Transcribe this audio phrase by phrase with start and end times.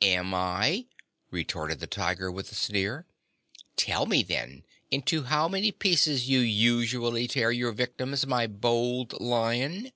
[0.00, 0.86] "Am I?"
[1.30, 3.04] retorted the Tiger, with a sneer.
[3.76, 9.92] "Tell me, then, into how many pieces you usually tear your victims, my bold Lion?"